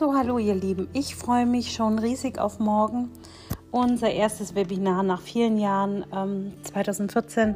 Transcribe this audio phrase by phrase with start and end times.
[0.00, 0.88] So, hallo ihr Lieben.
[0.94, 3.10] Ich freue mich schon riesig auf morgen.
[3.70, 6.06] Unser erstes Webinar nach vielen Jahren.
[6.10, 7.54] Ähm, 2014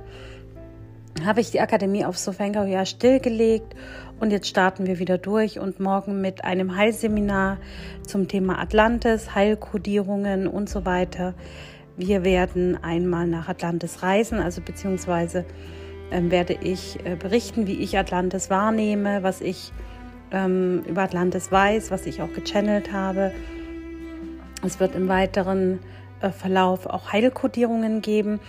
[1.25, 3.75] habe ich die Akademie auf Sofenka ja stillgelegt
[4.21, 7.57] und jetzt starten wir wieder durch und morgen mit einem Heilseminar
[8.07, 11.33] zum Thema Atlantis, Heilkodierungen und so weiter.
[11.97, 15.47] Wir werden einmal nach Atlantis reisen, also beziehungsweise
[16.11, 19.73] äh, werde ich äh, berichten, wie ich Atlantis wahrnehme, was ich
[20.35, 23.33] ähm, über Atlantis weiß, was ich auch gechannelt habe.
[24.63, 25.79] Es wird im weiteren
[26.21, 28.41] äh, Verlauf auch Heilkodierungen geben,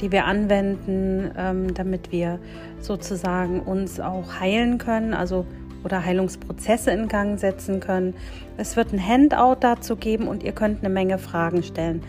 [0.00, 2.38] die wir anwenden, ähm, damit wir
[2.80, 5.46] sozusagen uns auch heilen können, also
[5.84, 8.14] oder Heilungsprozesse in Gang setzen können.
[8.56, 12.02] Es wird ein Handout dazu geben und ihr könnt eine Menge Fragen stellen.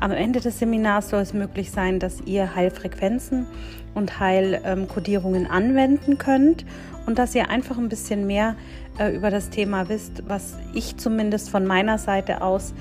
[0.00, 3.46] Am Ende des Seminars soll es möglich sein, dass ihr Heilfrequenzen
[3.94, 6.64] und Heilkodierungen anwenden könnt
[7.06, 8.56] und dass ihr einfach ein bisschen mehr
[8.98, 12.72] äh, über das Thema wisst, was ich zumindest von meiner Seite aus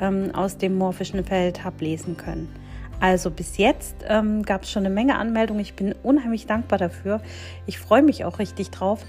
[0.00, 2.48] ähm, aus dem morphischen Feld habe lesen können.
[3.00, 5.60] Also bis jetzt ähm, gab es schon eine Menge Anmeldungen.
[5.60, 7.20] Ich bin unheimlich dankbar dafür.
[7.66, 9.04] Ich freue mich auch richtig drauf.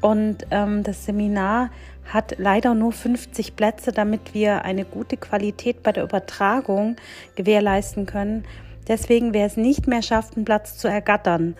[0.00, 1.70] Und ähm, das Seminar
[2.04, 6.96] hat leider nur 50 Plätze, damit wir eine gute Qualität bei der Übertragung
[7.34, 8.44] gewährleisten können.
[8.88, 11.56] Deswegen, wer es nicht mehr schafft, einen Platz zu ergattern,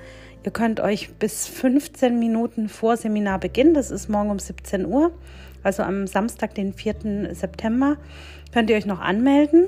[0.46, 5.10] Ihr könnt euch bis 15 Minuten vor Seminarbeginn, das ist morgen um 17 Uhr,
[5.64, 7.34] also am Samstag, den 4.
[7.34, 7.96] September,
[8.54, 9.66] könnt ihr euch noch anmelden.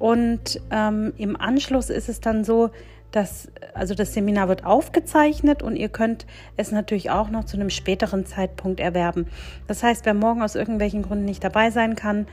[0.00, 2.70] Und ähm, im Anschluss ist es dann so,
[3.12, 7.68] dass also das Seminar wird aufgezeichnet und ihr könnt es natürlich auch noch zu einem
[7.68, 9.26] späteren Zeitpunkt erwerben.
[9.66, 12.26] Das heißt, wer morgen aus irgendwelchen Gründen nicht dabei sein kann,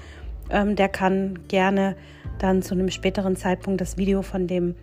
[0.50, 1.98] ähm, der kann gerne
[2.40, 4.76] dann zu einem späteren Zeitpunkt das Video von dem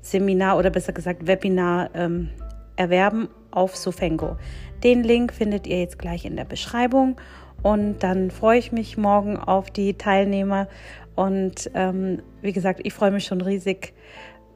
[0.00, 2.30] Seminar oder besser gesagt Webinar ähm,
[2.76, 4.38] erwerben auf Sofengo.
[4.82, 7.16] Den Link findet ihr jetzt gleich in der Beschreibung
[7.62, 10.68] und dann freue ich mich morgen auf die Teilnehmer
[11.14, 13.92] und ähm, wie gesagt, ich freue mich schon riesig.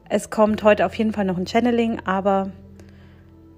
[0.08, 2.50] Es kommt heute auf jeden Fall noch ein Channeling, aber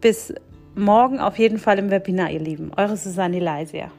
[0.00, 0.34] bis
[0.74, 2.70] morgen auf jeden Fall im Webinar, ihr Lieben.
[2.76, 3.90] Eure Susanne Leisia.